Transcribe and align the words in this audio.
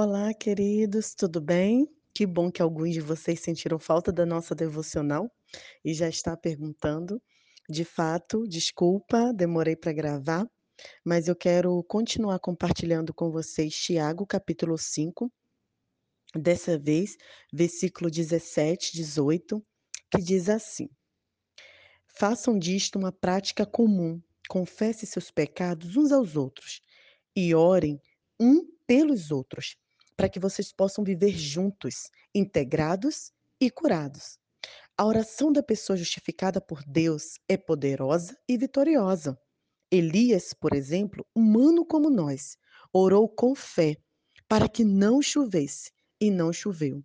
Olá, 0.00 0.32
queridos, 0.32 1.12
tudo 1.12 1.40
bem? 1.40 1.88
Que 2.14 2.24
bom 2.24 2.52
que 2.52 2.62
alguns 2.62 2.92
de 2.92 3.00
vocês 3.00 3.40
sentiram 3.40 3.80
falta 3.80 4.12
da 4.12 4.24
nossa 4.24 4.54
devocional 4.54 5.28
e 5.84 5.92
já 5.92 6.08
está 6.08 6.36
perguntando. 6.36 7.20
De 7.68 7.84
fato, 7.84 8.46
desculpa, 8.46 9.32
demorei 9.32 9.74
para 9.74 9.92
gravar, 9.92 10.48
mas 11.04 11.26
eu 11.26 11.34
quero 11.34 11.82
continuar 11.82 12.38
compartilhando 12.38 13.12
com 13.12 13.32
vocês 13.32 13.74
Tiago, 13.74 14.24
capítulo 14.24 14.78
5, 14.78 15.32
dessa 16.32 16.78
vez, 16.78 17.16
versículo 17.52 18.08
17, 18.08 18.92
18, 18.92 19.60
que 20.12 20.22
diz 20.22 20.48
assim: 20.48 20.88
Façam 22.06 22.56
disto 22.56 23.00
uma 23.00 23.10
prática 23.10 23.66
comum, 23.66 24.22
confesse 24.48 25.04
seus 25.06 25.28
pecados 25.32 25.96
uns 25.96 26.12
aos 26.12 26.36
outros 26.36 26.80
e 27.34 27.52
orem 27.52 28.00
um 28.38 28.64
pelos 28.86 29.32
outros, 29.32 29.76
para 30.18 30.28
que 30.28 30.40
vocês 30.40 30.72
possam 30.72 31.04
viver 31.04 31.30
juntos, 31.30 32.10
integrados 32.34 33.30
e 33.60 33.70
curados. 33.70 34.36
A 34.96 35.06
oração 35.06 35.52
da 35.52 35.62
pessoa 35.62 35.96
justificada 35.96 36.60
por 36.60 36.82
Deus 36.84 37.38
é 37.48 37.56
poderosa 37.56 38.36
e 38.48 38.58
vitoriosa. 38.58 39.38
Elias, 39.88 40.52
por 40.52 40.74
exemplo, 40.74 41.24
humano 41.32 41.86
como 41.86 42.10
nós, 42.10 42.58
orou 42.92 43.28
com 43.28 43.54
fé 43.54 43.96
para 44.48 44.68
que 44.68 44.82
não 44.82 45.22
chovesse 45.22 45.92
e 46.20 46.32
não 46.32 46.52
choveu, 46.52 47.00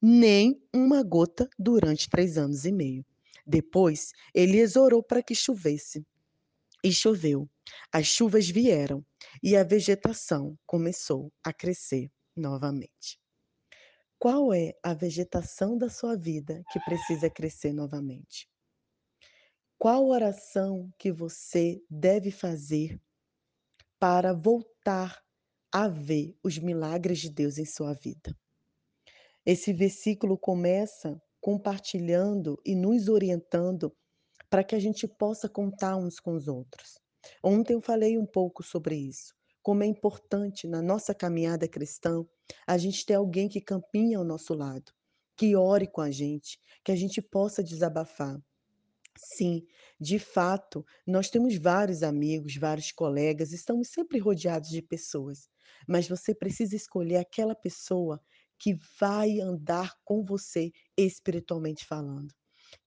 nem 0.00 0.58
uma 0.74 1.02
gota 1.02 1.46
durante 1.58 2.08
três 2.08 2.38
anos 2.38 2.64
e 2.64 2.72
meio. 2.72 3.04
Depois, 3.46 4.12
Elias 4.34 4.76
orou 4.76 5.02
para 5.02 5.22
que 5.22 5.34
chovesse 5.34 6.06
e 6.82 6.90
choveu. 6.90 7.50
As 7.92 8.06
chuvas 8.06 8.48
vieram 8.48 9.04
e 9.42 9.54
a 9.54 9.62
vegetação 9.62 10.58
começou 10.64 11.30
a 11.44 11.52
crescer 11.52 12.10
novamente. 12.36 13.18
Qual 14.18 14.52
é 14.52 14.72
a 14.82 14.94
vegetação 14.94 15.76
da 15.76 15.88
sua 15.88 16.16
vida 16.16 16.62
que 16.72 16.80
precisa 16.80 17.28
crescer 17.28 17.72
novamente? 17.72 18.48
Qual 19.78 20.06
oração 20.08 20.90
que 20.98 21.12
você 21.12 21.82
deve 21.90 22.30
fazer 22.30 22.98
para 23.98 24.32
voltar 24.32 25.22
a 25.72 25.86
ver 25.86 26.34
os 26.42 26.58
milagres 26.58 27.18
de 27.18 27.30
Deus 27.30 27.58
em 27.58 27.66
sua 27.66 27.92
vida? 27.92 28.34
Esse 29.44 29.72
versículo 29.72 30.38
começa 30.38 31.20
compartilhando 31.40 32.60
e 32.64 32.74
nos 32.74 33.08
orientando 33.08 33.94
para 34.48 34.64
que 34.64 34.74
a 34.74 34.80
gente 34.80 35.06
possa 35.06 35.48
contar 35.48 35.96
uns 35.96 36.18
com 36.18 36.32
os 36.32 36.48
outros. 36.48 36.98
Ontem 37.42 37.74
eu 37.74 37.80
falei 37.80 38.18
um 38.18 38.26
pouco 38.26 38.62
sobre 38.62 38.96
isso, 38.96 39.34
como 39.66 39.82
é 39.82 39.86
importante 39.86 40.64
na 40.68 40.80
nossa 40.80 41.12
caminhada 41.12 41.66
cristã 41.66 42.24
a 42.68 42.78
gente 42.78 43.04
ter 43.04 43.14
alguém 43.14 43.48
que 43.48 43.60
caminhe 43.60 44.14
ao 44.14 44.22
nosso 44.22 44.54
lado, 44.54 44.92
que 45.36 45.56
ore 45.56 45.88
com 45.88 46.00
a 46.00 46.08
gente, 46.08 46.60
que 46.84 46.92
a 46.92 46.94
gente 46.94 47.20
possa 47.20 47.64
desabafar. 47.64 48.40
Sim, 49.18 49.66
de 50.00 50.20
fato, 50.20 50.86
nós 51.04 51.28
temos 51.30 51.56
vários 51.56 52.04
amigos, 52.04 52.54
vários 52.54 52.92
colegas, 52.92 53.50
estamos 53.50 53.88
sempre 53.88 54.20
rodeados 54.20 54.68
de 54.68 54.80
pessoas, 54.80 55.48
mas 55.84 56.06
você 56.06 56.32
precisa 56.32 56.76
escolher 56.76 57.16
aquela 57.16 57.56
pessoa 57.56 58.20
que 58.56 58.78
vai 59.00 59.40
andar 59.40 59.96
com 60.04 60.24
você 60.24 60.70
espiritualmente 60.96 61.84
falando 61.84 62.32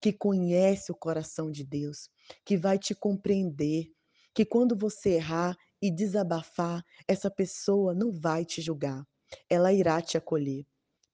que 0.00 0.14
conhece 0.14 0.90
o 0.90 0.96
coração 0.96 1.50
de 1.50 1.62
Deus, 1.62 2.08
que 2.42 2.56
vai 2.56 2.78
te 2.78 2.94
compreender, 2.94 3.90
que 4.32 4.44
quando 4.46 4.76
você 4.76 5.10
errar 5.16 5.56
e 5.80 5.90
desabafar, 5.90 6.84
essa 7.08 7.30
pessoa 7.30 7.94
não 7.94 8.12
vai 8.12 8.44
te 8.44 8.60
julgar, 8.60 9.06
ela 9.48 9.72
irá 9.72 10.00
te 10.02 10.16
acolher. 10.16 10.66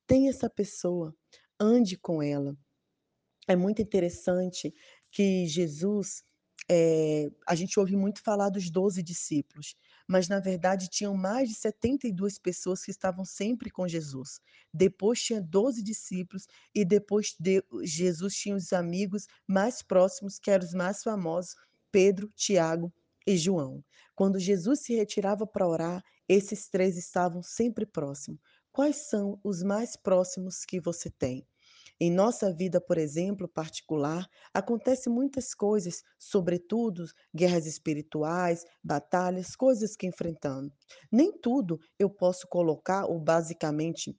Tem 0.07 0.29
essa 0.29 0.49
pessoa, 0.51 1.15
ande 1.59 1.97
com 1.97 2.23
ela. 2.23 2.57
É 3.49 3.55
muito 3.55 3.81
interessante 3.81 4.75
que 5.11 5.47
Jesus, 5.47 6.25
é, 6.69 7.31
a 7.47 7.55
gente 7.55 7.79
ouve 7.79 7.97
muito 7.97 8.21
falar 8.23 8.51
dos 8.51 8.71
doze 8.71 9.03
discípulos, 9.03 9.77
mas 10.09 10.29
na 10.29 10.41
verdade 10.41 10.89
tinham 10.89 11.17
mais 11.17 11.49
de 11.49 11.55
72 11.55 12.39
pessoas 12.39 12.85
que 12.85 12.91
estavam 12.91 13.25
sempre 13.25 13.71
com 13.71 13.87
Jesus. 13.87 14.41
Depois 14.75 15.23
tinha 15.23 15.41
12 15.41 15.83
discípulos 15.83 16.47
e 16.75 16.85
depois 16.85 17.37
de, 17.39 17.63
Jesus 17.83 18.35
tinha 18.37 18.57
os 18.57 18.73
amigos 18.73 19.27
mais 19.47 19.81
próximos, 19.83 20.39
que 20.39 20.51
eram 20.51 20.65
os 20.65 20.75
mais 20.75 21.03
famosos, 21.03 21.55
Pedro, 21.93 22.33
Tiago 22.35 22.93
e 23.27 23.37
João. 23.37 23.85
Quando 24.15 24.39
Jesus 24.39 24.81
se 24.81 24.95
retirava 24.95 25.47
para 25.47 25.69
orar, 25.69 26.03
esses 26.29 26.69
três 26.69 26.97
estavam 26.97 27.43
sempre 27.43 27.85
próximos. 27.85 28.41
Quais 28.73 29.09
são 29.09 29.41
os 29.43 29.63
mais 29.63 29.97
próximos 29.97 30.65
que 30.65 30.81
você 30.81 31.11
tem? 31.11 31.47
Em 31.99 32.11
nossa 32.11 32.53
vida, 32.53 32.79
por 32.79 32.99
exemplo, 32.99 33.49
particular, 33.49 34.29
acontecem 34.53 35.11
muitas 35.11 35.55
coisas, 35.55 36.03
sobretudo 36.19 37.07
guerras 37.35 37.67
espirituais, 37.67 38.65
batalhas, 38.85 39.57
coisas 39.57 39.97
que 39.97 40.07
enfrentamos. 40.07 40.71
Nem 41.11 41.33
tudo 41.33 41.79
eu 41.99 42.11
posso 42.11 42.47
colocar, 42.49 43.07
ou 43.07 43.19
basicamente 43.19 44.15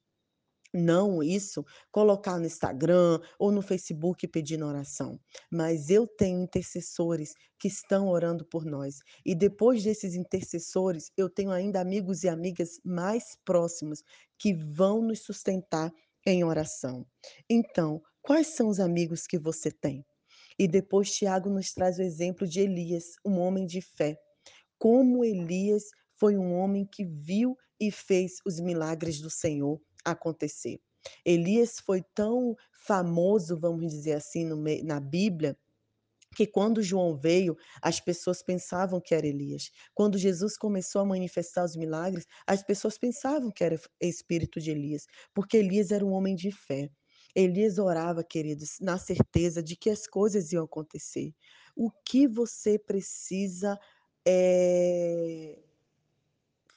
não 0.74 1.24
isso, 1.24 1.66
colocar 1.92 2.38
no 2.38 2.46
Instagram 2.46 3.20
ou 3.40 3.52
no 3.52 3.62
Facebook 3.62 4.28
pedindo 4.28 4.66
oração. 4.66 5.20
Mas 5.52 5.90
eu 5.90 6.08
tenho 6.08 6.42
intercessores 6.42 7.34
que 7.60 7.68
estão 7.68 8.08
orando 8.10 8.46
por 8.46 8.66
nós. 8.66 9.00
E 9.26 9.34
depois 9.34 9.84
desses 9.84 10.16
intercessores, 10.16 11.12
eu 11.18 11.30
tenho 11.30 11.52
ainda 11.52 11.82
amigos 11.82 12.24
e 12.24 12.30
amigas 12.30 12.80
mais 12.84 13.38
próximos 13.44 14.04
que 14.38 14.54
vão 14.54 15.02
nos 15.02 15.24
sustentar 15.24 15.92
em 16.26 16.44
oração. 16.44 17.06
Então, 17.50 18.02
quais 18.22 18.48
são 18.48 18.68
os 18.68 18.80
amigos 18.80 19.26
que 19.26 19.40
você 19.40 19.72
tem? 19.72 20.06
E 20.60 20.68
depois 20.68 21.12
Tiago 21.12 21.50
nos 21.50 21.72
traz 21.72 22.00
o 22.00 22.02
exemplo 22.02 22.48
de 22.48 22.60
Elias, 22.60 23.14
um 23.26 23.40
homem 23.40 23.66
de 23.66 23.82
fé. 23.82 24.18
Como 24.78 25.24
Elias 25.24 25.84
foi 26.20 26.36
um 26.38 26.54
homem 26.54 26.86
que 26.86 27.06
viu 27.06 27.56
e 27.80 27.92
fez 27.92 28.38
os 28.46 28.60
milagres 28.60 29.22
do 29.22 29.30
Senhor 29.30 29.80
acontecer. 30.12 30.80
Elias 31.26 31.80
foi 31.80 32.02
tão 32.14 32.56
famoso, 32.72 33.58
vamos 33.60 33.92
dizer 33.92 34.14
assim, 34.14 34.46
no, 34.46 34.62
na 34.84 35.00
Bíblia, 35.00 35.58
que 36.36 36.46
quando 36.46 36.84
João 36.84 37.16
veio, 37.16 37.58
as 37.82 38.00
pessoas 38.00 38.44
pensavam 38.44 39.02
que 39.02 39.16
era 39.16 39.26
Elias. 39.26 39.72
Quando 39.94 40.18
Jesus 40.18 40.58
começou 40.58 41.02
a 41.02 41.06
manifestar 41.06 41.64
os 41.64 41.76
milagres, 41.76 42.26
as 42.46 42.62
pessoas 42.62 42.98
pensavam 42.98 43.52
que 43.52 43.64
era 43.64 43.80
espírito 44.02 44.60
de 44.60 44.72
Elias, 44.72 45.08
porque 45.34 45.58
Elias 45.58 45.92
era 45.92 46.06
um 46.06 46.12
homem 46.12 46.36
de 46.36 46.52
fé. 46.52 46.90
Elias 47.36 47.78
orava, 47.78 48.24
queridos, 48.24 48.78
na 48.82 48.98
certeza 48.98 49.62
de 49.62 49.76
que 49.76 49.90
as 49.90 50.08
coisas 50.08 50.52
iam 50.52 50.66
acontecer. 50.66 51.34
O 51.76 51.92
que 52.06 52.28
você 52.28 52.80
precisa 52.80 53.78
é, 54.28 55.60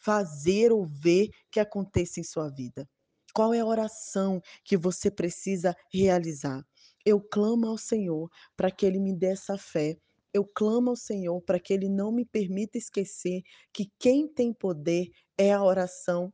fazer 0.01 0.73
ou 0.73 0.85
ver 0.85 1.31
que 1.51 1.61
aconteça 1.61 2.21
em 2.21 2.25
sua 2.25 2.49
vida? 2.49 2.89
Qual 3.33 3.55
é 3.55 3.61
a 3.61 3.67
oração 3.67 4.41
que 4.65 4.77
você 4.77 5.11
precisa 5.11 5.75
realizar? 5.93 6.65
Eu 7.05 7.21
clamo 7.21 7.67
ao 7.67 7.79
Senhor 7.79 8.31
para 8.57 8.71
que 8.71 8.85
Ele 8.85 8.99
me 8.99 9.15
dê 9.15 9.29
essa 9.29 9.57
fé. 9.57 9.97
Eu 10.33 10.45
clamo 10.45 10.91
ao 10.91 10.97
Senhor 10.97 11.41
para 11.43 11.59
que 11.59 11.73
Ele 11.73 11.89
não 11.89 12.13
me 12.13 12.25
permita 12.25 12.79
esquecer 12.79 13.43
que 13.73 13.91
quem 13.99 14.29
tem 14.29 14.53
poder 14.53 15.11
é 15.37 15.53
a 15.53 15.63
oração 15.63 16.33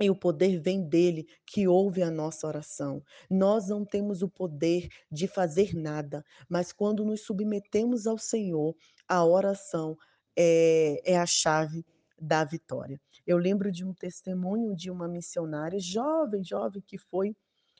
e 0.00 0.08
o 0.08 0.16
poder 0.16 0.58
vem 0.58 0.82
dele, 0.82 1.26
que 1.46 1.68
ouve 1.68 2.02
a 2.02 2.10
nossa 2.10 2.46
oração. 2.46 3.02
Nós 3.28 3.68
não 3.68 3.84
temos 3.84 4.22
o 4.22 4.28
poder 4.28 4.88
de 5.12 5.28
fazer 5.28 5.74
nada, 5.74 6.24
mas 6.48 6.72
quando 6.72 7.04
nos 7.04 7.20
submetemos 7.20 8.06
ao 8.06 8.16
Senhor, 8.16 8.74
a 9.06 9.24
oração 9.24 9.96
é, 10.34 11.02
é 11.04 11.18
a 11.18 11.26
chave 11.26 11.84
da 12.20 12.44
vitória. 12.44 13.00
Eu 13.26 13.38
lembro 13.38 13.72
de 13.72 13.84
um 13.84 13.94
testemunho 13.94 14.76
de 14.76 14.90
uma 14.90 15.08
missionária 15.08 15.80
jovem, 15.80 16.44
jovem, 16.44 16.82
que 16.86 16.98
foi 16.98 17.34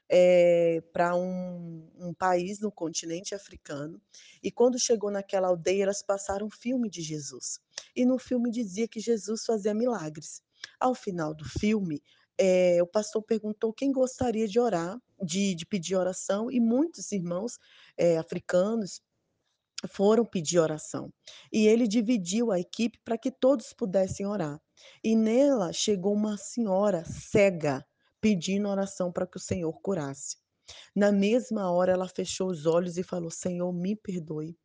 é, 0.08 0.82
para 0.92 1.14
um, 1.14 1.88
um, 1.98 2.12
país 2.12 2.58
no 2.58 2.72
continente 2.72 3.34
africano. 3.34 4.00
E 4.42 4.50
quando 4.50 4.78
chegou 4.78 5.10
naquela 5.10 5.48
aldeia, 5.48 5.84
elas 5.84 6.02
passaram 6.02 6.46
um 6.46 6.50
filme 6.50 6.88
de 6.90 7.02
Jesus. 7.02 7.60
E 7.94 8.04
no 8.04 8.18
filme 8.18 8.50
dizia 8.50 8.88
que 8.88 8.98
Jesus 8.98 9.44
fazia 9.44 9.74
milagres. 9.74 10.42
Ao 10.80 10.94
final 10.94 11.32
do 11.32 11.44
filme, 11.44 12.02
é, 12.36 12.82
o 12.82 12.86
pastor 12.86 13.22
perguntou 13.22 13.72
quem 13.72 13.92
gostaria 13.92 14.48
de 14.48 14.58
orar, 14.58 14.98
de, 15.22 15.54
de 15.54 15.66
pedir 15.66 15.94
oração, 15.94 16.50
e 16.50 16.58
muitos 16.58 17.12
irmãos 17.12 17.58
é, 17.96 18.16
africanos 18.16 19.00
foram 19.88 20.24
pedir 20.24 20.58
oração. 20.58 21.12
E 21.52 21.66
ele 21.66 21.86
dividiu 21.86 22.50
a 22.50 22.60
equipe 22.60 22.98
para 23.04 23.18
que 23.18 23.30
todos 23.30 23.72
pudessem 23.72 24.26
orar. 24.26 24.60
E 25.02 25.14
nela 25.16 25.72
chegou 25.72 26.14
uma 26.14 26.36
senhora 26.36 27.04
cega 27.04 27.84
pedindo 28.20 28.68
oração 28.68 29.10
para 29.10 29.26
que 29.26 29.36
o 29.36 29.40
Senhor 29.40 29.72
curasse. 29.80 30.36
Na 30.94 31.10
mesma 31.10 31.70
hora, 31.70 31.92
ela 31.92 32.08
fechou 32.08 32.48
os 32.48 32.66
olhos 32.66 32.96
e 32.96 33.02
falou: 33.02 33.30
Senhor, 33.30 33.72
me 33.72 33.96
perdoe, 33.96 34.56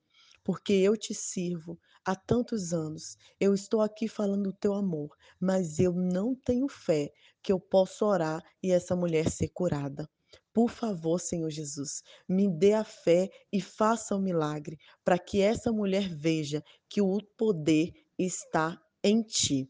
porque 0.43 0.73
eu 0.73 0.95
te 0.95 1.13
sirvo 1.13 1.79
há 2.03 2.15
tantos 2.15 2.73
anos. 2.73 3.17
Eu 3.39 3.53
estou 3.53 3.81
aqui 3.81 4.07
falando 4.07 4.43
do 4.43 4.53
teu 4.53 4.73
amor, 4.73 5.15
mas 5.39 5.79
eu 5.79 5.93
não 5.93 6.35
tenho 6.35 6.67
fé 6.67 7.11
que 7.41 7.51
eu 7.51 7.59
possa 7.59 8.05
orar 8.05 8.43
e 8.61 8.71
essa 8.71 8.95
mulher 8.95 9.29
ser 9.29 9.49
curada. 9.49 10.07
Por 10.55 10.69
favor, 10.69 11.19
Senhor 11.19 11.49
Jesus, 11.51 12.01
me 12.29 12.49
dê 12.49 12.71
a 12.71 12.85
fé 12.85 13.29
e 13.51 13.59
faça 13.59 14.15
o 14.15 14.21
milagre, 14.21 14.77
para 15.03 15.19
que 15.19 15.41
essa 15.41 15.69
mulher 15.69 16.07
veja 16.07 16.63
que 16.89 17.01
o 17.01 17.17
poder 17.37 17.91
está 18.17 18.79
em 19.03 19.21
ti. 19.21 19.69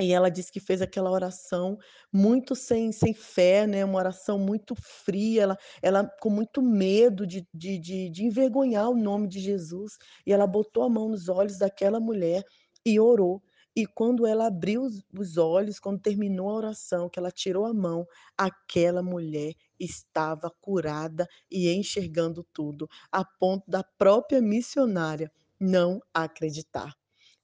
E 0.00 0.12
ela 0.12 0.30
disse 0.30 0.52
que 0.52 0.60
fez 0.60 0.80
aquela 0.82 1.10
oração 1.10 1.76
muito 2.12 2.54
sem 2.54 2.92
sem 2.92 3.12
fé, 3.14 3.66
né, 3.66 3.84
uma 3.84 3.98
oração 3.98 4.38
muito 4.38 4.74
fria, 4.76 5.42
ela 5.42 5.56
ela 5.82 6.08
com 6.20 6.30
muito 6.30 6.62
medo 6.62 7.26
de 7.26 7.44
de 7.52 7.78
de 7.80 8.10
de 8.10 8.24
envergonhar 8.24 8.88
o 8.90 8.96
nome 8.96 9.28
de 9.28 9.40
Jesus, 9.40 9.94
e 10.26 10.32
ela 10.32 10.46
botou 10.46 10.84
a 10.84 10.88
mão 10.90 11.08
nos 11.08 11.28
olhos 11.28 11.58
daquela 11.58 11.98
mulher 12.00 12.44
e 12.86 13.00
orou. 13.00 13.42
E 13.76 13.86
quando 13.86 14.26
ela 14.26 14.46
abriu 14.48 14.82
os 15.18 15.36
olhos, 15.36 15.78
quando 15.80 16.00
terminou 16.00 16.50
a 16.50 16.54
oração, 16.54 17.08
que 17.08 17.18
ela 17.18 17.30
tirou 17.32 17.64
a 17.66 17.74
mão, 17.74 18.06
aquela 18.36 19.02
mulher 19.02 19.54
estava 19.78 20.50
curada 20.60 21.26
e 21.50 21.70
enxergando 21.70 22.44
tudo, 22.52 22.88
a 23.10 23.24
ponto 23.24 23.70
da 23.70 23.82
própria 23.82 24.40
missionária 24.40 25.30
não 25.60 26.00
acreditar. 26.12 26.94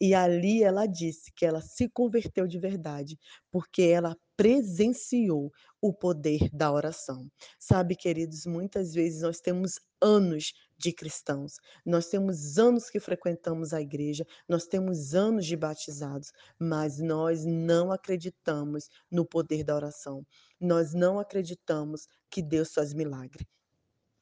E 0.01 0.15
ali 0.15 0.63
ela 0.63 0.87
disse 0.87 1.33
que 1.33 1.47
ela 1.47 1.61
se 1.61 1.89
converteu 1.89 2.47
de 2.47 2.59
verdade, 2.59 3.19
porque 3.51 3.83
ela 3.83 4.17
presenciou 4.37 5.53
o 5.81 5.93
poder 5.93 6.51
da 6.53 6.73
oração. 6.73 7.31
Sabe, 7.59 7.95
queridos, 7.95 8.45
muitas 8.47 8.93
vezes 8.93 9.23
nós 9.23 9.41
temos 9.41 9.79
anos 10.01 10.53
de 10.77 10.93
cristãos, 10.93 11.55
nós 11.87 12.09
temos 12.09 12.59
anos 12.59 12.91
que 12.91 12.99
frequentamos 12.99 13.73
a 13.73 13.81
igreja, 13.81 14.27
nós 14.49 14.67
temos 14.67 15.15
anos 15.15 15.47
de 15.47 15.57
batizados, 15.57 16.33
mas 16.59 16.99
nós 16.99 17.45
não 17.45 17.93
acreditamos 17.93 18.89
no 19.11 19.25
poder 19.25 19.63
da 19.63 19.77
oração. 19.77 20.27
Nós 20.65 20.95
não 20.95 21.19
acreditamos 21.21 22.09
que 22.31 22.43
Deus 22.43 22.73
faz 22.73 22.95
milagre. 22.95 23.47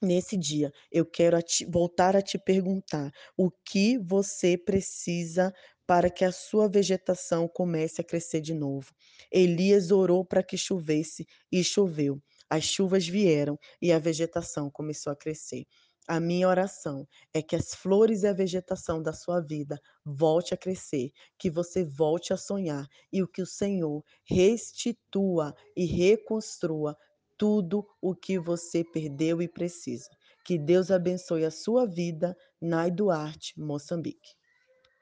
Nesse 0.03 0.37
dia, 0.37 0.73
eu 0.91 1.07
quero 1.07 1.37
a 1.37 1.43
te 1.43 1.65
voltar 1.65 2.17
a 2.17 2.23
te 2.23 2.37
perguntar: 2.37 3.13
o 3.37 3.51
que 3.51 3.99
você 3.99 4.59
precisa 4.59 5.53
para 5.87 6.11
que 6.11 6.25
a 6.25 6.33
sua 6.33 6.69
vegetação 6.69 7.47
comece 7.47 8.01
a 8.01 8.05
crescer 8.05 8.41
de 8.41 8.55
novo? 8.55 8.93
Elias 9.31 9.93
orou 9.93 10.25
para 10.25 10.43
que 10.43 10.59
chovesse 10.59 11.25
e 11.53 11.63
choveu. 11.63 12.21
As 12.51 12.65
chuvas 12.65 13.07
vieram 13.07 13.57
e 13.81 13.93
a 13.93 13.99
vegetação 14.01 14.69
começou 14.69 15.13
a 15.13 15.17
crescer. 15.17 15.65
A 16.09 16.19
minha 16.19 16.49
oração 16.49 17.07
é 17.33 17.41
que 17.41 17.55
as 17.55 17.75
flores 17.75 18.25
e 18.25 18.27
a 18.27 18.33
vegetação 18.33 19.01
da 19.01 19.13
sua 19.13 19.41
vida 19.41 19.81
volte 20.05 20.53
a 20.53 20.57
crescer, 20.57 21.13
que 21.39 21.49
você 21.49 21.85
volte 21.85 22.33
a 22.33 22.37
sonhar 22.37 22.89
e 23.13 23.23
o 23.23 23.29
que 23.29 23.41
o 23.41 23.47
Senhor 23.47 24.05
restitua 24.25 25.55
e 25.77 25.85
reconstrua 25.85 26.97
tudo 27.39 27.87
o 28.01 28.15
que 28.15 28.39
você 28.39 28.85
perdeu 28.85 29.41
e 29.41 29.49
precisa. 29.49 30.09
Que 30.45 30.59
Deus 30.59 30.91
abençoe 30.91 31.45
a 31.45 31.51
sua 31.53 31.87
vida, 31.87 32.37
Nai 32.61 32.91
Duarte, 32.91 33.59
Moçambique. 33.61 34.35